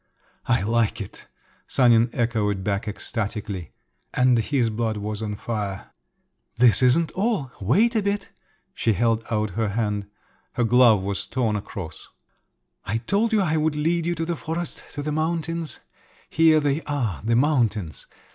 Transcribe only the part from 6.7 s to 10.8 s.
isn't all, wait a bit." She held out her hand. Her